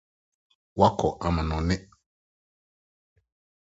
[0.79, 1.75] Wakɔ amannɔne.